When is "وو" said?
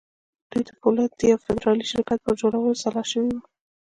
3.33-3.41